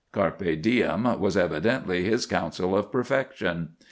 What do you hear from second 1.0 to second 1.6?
was